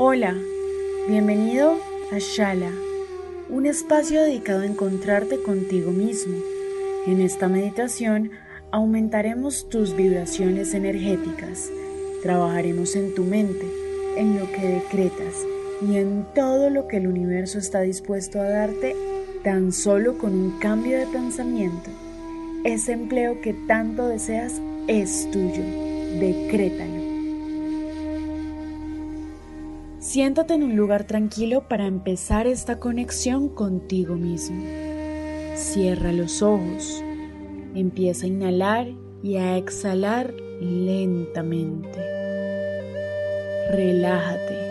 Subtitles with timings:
[0.00, 0.32] Hola,
[1.08, 1.76] bienvenido
[2.12, 2.70] a Shala,
[3.48, 6.36] un espacio dedicado a encontrarte contigo mismo.
[7.08, 8.30] En esta meditación
[8.70, 11.68] aumentaremos tus vibraciones energéticas,
[12.22, 13.66] trabajaremos en tu mente,
[14.16, 15.44] en lo que decretas
[15.84, 18.94] y en todo lo que el universo está dispuesto a darte
[19.42, 21.90] tan solo con un cambio de pensamiento.
[22.62, 25.64] Ese empleo que tanto deseas es tuyo,
[26.20, 26.97] decrétalo.
[30.08, 34.64] Siéntate en un lugar tranquilo para empezar esta conexión contigo mismo.
[35.54, 37.04] Cierra los ojos.
[37.74, 38.88] Empieza a inhalar
[39.22, 41.98] y a exhalar lentamente.
[43.70, 44.70] Relájate.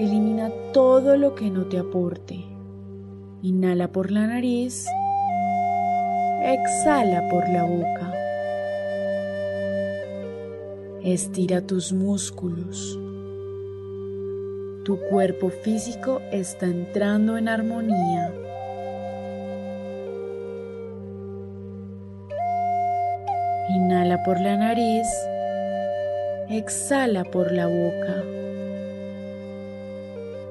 [0.00, 2.44] Elimina todo lo que no te aporte.
[3.42, 4.86] Inhala por la nariz.
[6.42, 8.12] Exhala por la boca.
[11.04, 12.98] Estira tus músculos.
[14.84, 18.32] Tu cuerpo físico está entrando en armonía.
[23.68, 25.06] Inhala por la nariz,
[26.50, 28.24] exhala por la boca.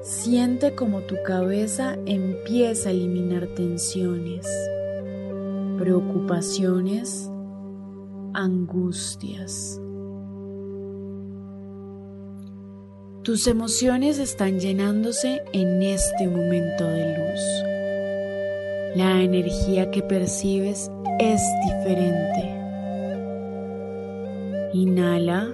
[0.00, 4.46] Siente como tu cabeza empieza a eliminar tensiones,
[5.76, 7.30] preocupaciones,
[8.32, 9.78] angustias.
[13.22, 18.96] Tus emociones están llenándose en este momento de luz.
[18.96, 20.90] La energía que percibes
[21.20, 22.50] es diferente.
[24.72, 25.52] Inhala.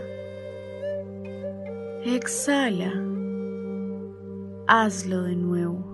[2.06, 2.94] Exhala.
[4.66, 5.84] Hazlo de nuevo.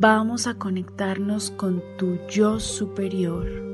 [0.00, 3.71] Vamos a conectarnos con tu yo superior.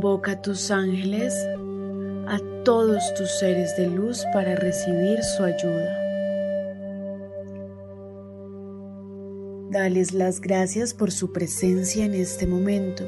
[0.00, 1.34] Invoca a tus ángeles,
[2.26, 5.94] a todos tus seres de luz para recibir su ayuda.
[9.70, 13.04] Dales las gracias por su presencia en este momento.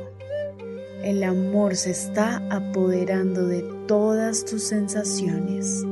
[1.02, 5.82] El amor se está apoderando de todas tus sensaciones.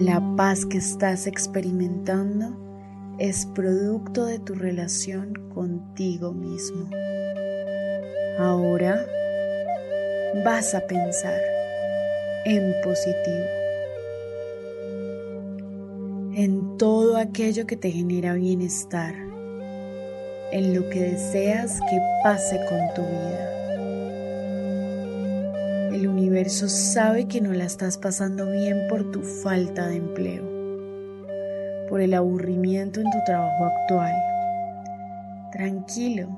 [0.00, 2.56] La paz que estás experimentando
[3.18, 6.88] es producto de tu relación contigo mismo.
[8.38, 9.04] Ahora
[10.44, 11.40] vas a pensar
[12.44, 13.46] en positivo,
[16.34, 19.14] en todo aquello que te genera bienestar,
[20.52, 23.52] en lo que deseas que pase con tu vida.
[25.94, 30.44] El universo sabe que no la estás pasando bien por tu falta de empleo,
[31.88, 34.14] por el aburrimiento en tu trabajo actual.
[35.52, 36.28] Tranquilo,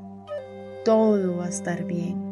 [0.85, 2.28] todo va a estar bien.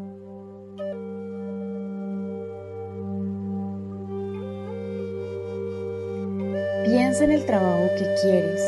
[6.86, 8.62] Piensa en el trabajo que quieres,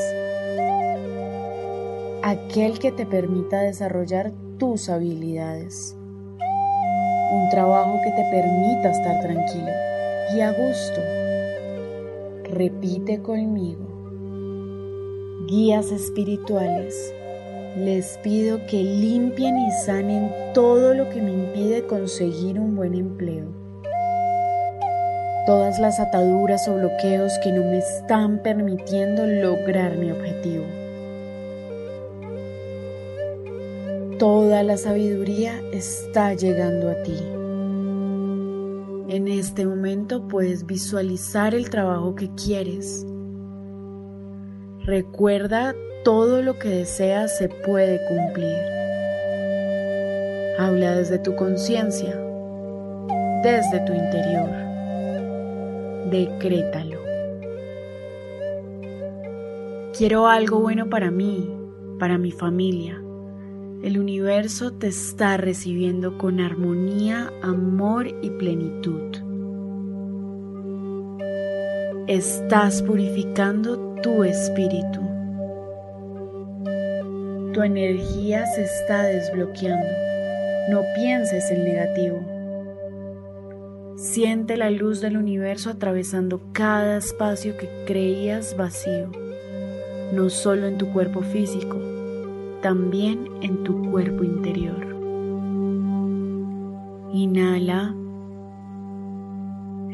[2.25, 5.97] aquel que te permita desarrollar tus habilidades,
[7.33, 9.71] un trabajo que te permita estar tranquilo
[10.35, 11.01] y a gusto.
[12.57, 13.87] Repite conmigo.
[15.47, 17.15] Guías espirituales,
[17.77, 23.58] les pido que limpien y sanen todo lo que me impide conseguir un buen empleo
[25.49, 30.67] todas las ataduras o bloqueos que no me están permitiendo lograr mi objetivo.
[34.19, 37.17] Toda la sabiduría está llegando a ti.
[39.09, 43.07] En este momento puedes visualizar el trabajo que quieres.
[44.85, 45.75] Recuerda
[46.05, 48.59] todo lo que deseas se puede cumplir.
[50.59, 52.15] Habla desde tu conciencia,
[53.43, 54.68] desde tu interior
[56.11, 56.99] decrétalo.
[59.97, 61.51] Quiero algo bueno para mí,
[61.99, 63.03] para mi familia.
[63.83, 69.17] El universo te está recibiendo con armonía, amor y plenitud.
[72.07, 75.01] Estás purificando tu espíritu.
[77.53, 79.89] Tu energía se está desbloqueando
[80.71, 82.38] No pienses en negativo.
[83.99, 89.11] Siente la luz del universo atravesando cada espacio que creías vacío,
[90.13, 91.77] no solo en tu cuerpo físico,
[92.63, 94.87] también en tu cuerpo interior.
[97.13, 97.93] Inhala.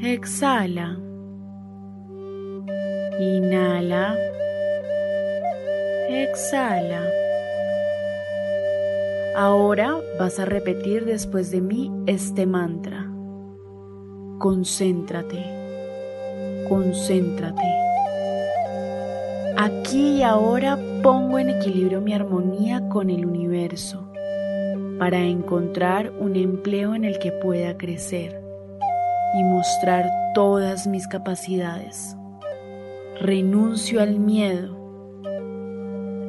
[0.02, 0.98] Exhala.
[3.18, 4.18] Inhala.
[6.10, 7.08] Exhala.
[9.34, 13.03] Ahora vas a repetir después de mí este mantra.
[14.44, 15.42] Concéntrate.
[16.68, 17.62] Concéntrate.
[19.56, 24.06] Aquí y ahora pongo en equilibrio mi armonía con el universo
[24.98, 28.38] para encontrar un empleo en el que pueda crecer
[29.34, 32.14] y mostrar todas mis capacidades.
[33.22, 34.76] Renuncio al miedo,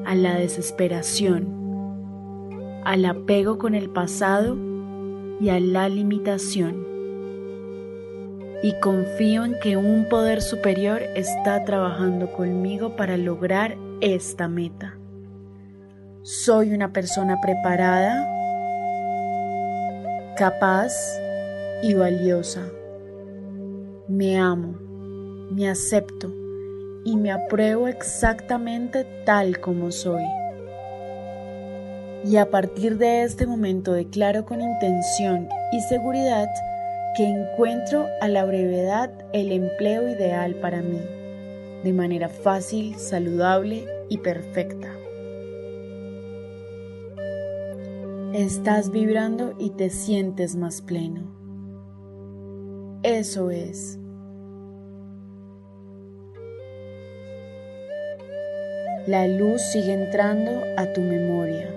[0.05, 1.49] a la desesperación,
[2.85, 4.55] al apego con el pasado
[5.41, 6.84] y a la limitación.
[8.63, 14.97] Y confío en que un poder superior está trabajando conmigo para lograr esta meta.
[16.23, 18.31] Soy una persona preparada
[20.35, 20.93] capaz
[21.83, 22.63] y valiosa.
[24.07, 24.75] Me amo,
[25.51, 26.31] me acepto
[27.05, 30.23] y me apruebo exactamente tal como soy.
[32.25, 36.49] Y a partir de este momento declaro con intención y seguridad
[37.15, 40.99] que encuentro a la brevedad el empleo ideal para mí,
[41.83, 44.89] de manera fácil, saludable y perfecta.
[48.33, 51.21] Estás vibrando y te sientes más pleno.
[53.01, 53.97] Eso es.
[59.07, 61.69] La luz sigue entrando a tu memoria.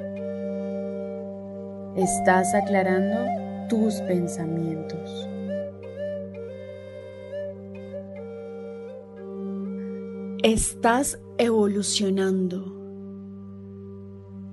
[1.94, 5.29] Estás aclarando tus pensamientos.
[10.43, 12.75] Estás evolucionando.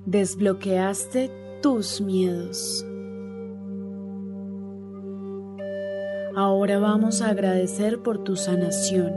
[0.05, 1.31] Desbloqueaste
[1.61, 2.85] tus miedos.
[6.35, 9.13] Ahora vamos a agradecer por tu sanación.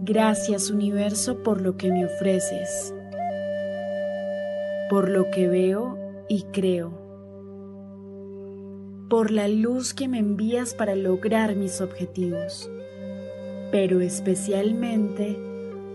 [0.00, 2.94] Gracias universo por lo que me ofreces,
[4.88, 5.98] por lo que veo
[6.28, 7.03] y creo,
[9.14, 12.68] por la luz que me envías para lograr mis objetivos,
[13.70, 15.38] pero especialmente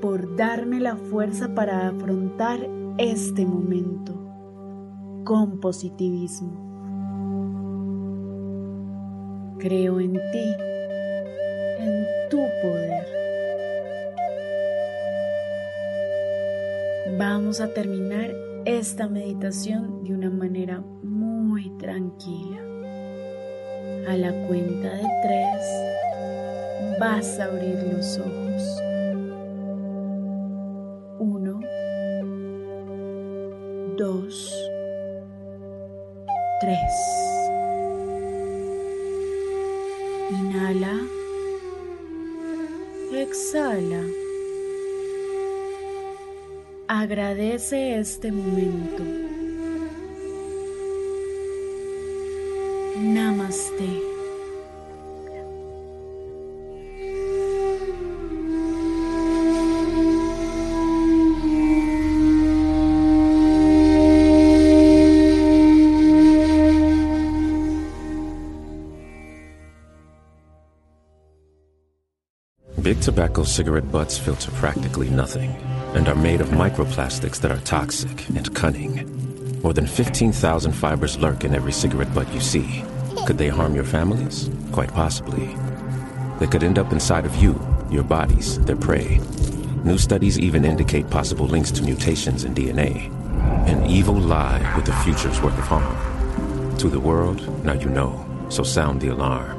[0.02, 2.66] por darme la fuerza para afrontar
[2.98, 4.14] este momento
[5.26, 6.54] con positivismo.
[9.60, 10.56] Creo en ti,
[11.78, 13.06] en tu poder.
[17.18, 18.32] Vamos a terminar
[18.64, 22.69] esta meditación de una manera muy tranquila.
[24.08, 28.82] A la cuenta de tres vas a abrir los ojos.
[31.20, 31.60] Uno,
[33.98, 34.70] dos,
[36.60, 36.78] 3.
[40.32, 41.00] Inhala.
[43.14, 44.04] Exhala.
[46.88, 49.29] Agradece este momento.
[53.50, 54.06] Namaste.
[72.84, 75.50] Big tobacco cigarette butts filter practically nothing
[75.96, 79.62] and are made of microplastics that are toxic and cunning.
[79.64, 82.84] More than 15,000 fibers lurk in every cigarette butt you see.
[83.26, 84.50] Could they harm your families?
[84.72, 85.56] Quite possibly.
[86.40, 87.60] They could end up inside of you,
[87.92, 89.20] your bodies, their prey.
[89.84, 93.10] New studies even indicate possible links to mutations in DNA.
[93.68, 96.78] An evil lie with the future's worth of harm.
[96.78, 99.58] To the world, now you know, so sound the alarm.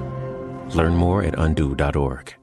[0.71, 2.40] Learn more at undo.org.